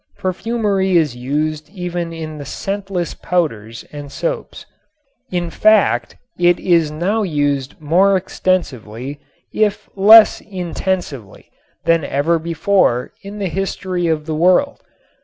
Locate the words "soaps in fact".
4.11-6.15